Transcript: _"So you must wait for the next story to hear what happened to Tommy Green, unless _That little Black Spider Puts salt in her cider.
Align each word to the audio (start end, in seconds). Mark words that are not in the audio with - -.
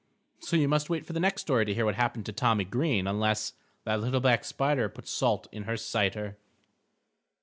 _"So 0.43 0.55
you 0.57 0.67
must 0.67 0.89
wait 0.89 1.05
for 1.05 1.13
the 1.13 1.19
next 1.19 1.43
story 1.43 1.63
to 1.63 1.75
hear 1.75 1.85
what 1.85 1.93
happened 1.93 2.25
to 2.25 2.33
Tommy 2.33 2.63
Green, 2.63 3.05
unless 3.05 3.53
_That 3.85 4.01
little 4.01 4.19
Black 4.19 4.43
Spider 4.43 4.89
Puts 4.89 5.11
salt 5.11 5.47
in 5.51 5.65
her 5.65 5.77
cider. 5.77 6.37